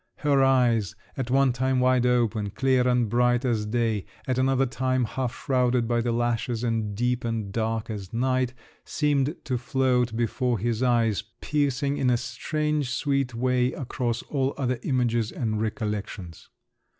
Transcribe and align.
Her 0.15 0.41
eyes, 0.43 0.95
at 1.15 1.29
one 1.29 1.53
time 1.53 1.79
wide 1.79 2.07
open, 2.07 2.49
clear 2.49 2.87
and 2.87 3.07
bright 3.07 3.45
as 3.45 3.67
day, 3.67 4.07
at 4.25 4.39
another 4.39 4.65
time 4.65 5.03
half 5.05 5.43
shrouded 5.45 5.87
by 5.87 6.01
the 6.01 6.11
lashes 6.11 6.63
and 6.63 6.95
deep 6.95 7.23
and 7.23 7.51
dark 7.51 7.87
as 7.91 8.11
night, 8.11 8.55
seemed 8.83 9.35
to 9.43 9.59
float 9.59 10.15
before 10.15 10.57
his 10.57 10.81
eyes, 10.81 11.21
piercing 11.39 11.97
in 11.97 12.09
a 12.09 12.17
strange 12.17 12.89
sweet 12.89 13.35
way 13.35 13.73
across 13.73 14.23
all 14.23 14.55
other 14.57 14.79
images 14.81 15.31
and 15.31 15.61
recollections. 15.61 16.49